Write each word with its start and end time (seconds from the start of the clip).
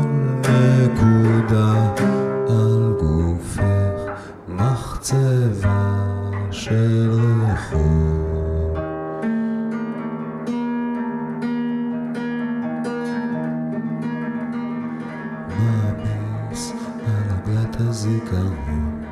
נקודה 0.50 1.72
על 2.50 2.94
גופך 3.00 4.00
מחצבה 4.48 5.82
של 6.52 7.09
הזיכרון. 18.00 19.04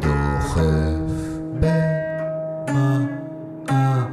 דוחף 0.00 1.12
במעלה 3.60 4.08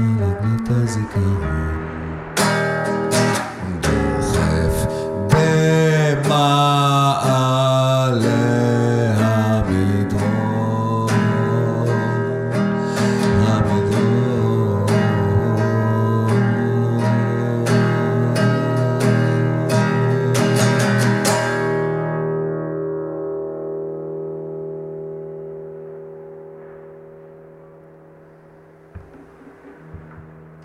Ela 0.00 0.40
me 0.40 0.56
tá 0.62 0.74
zicando 0.86 1.99